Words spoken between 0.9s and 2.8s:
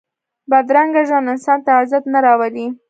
ژوند انسان ته عزت نه راولي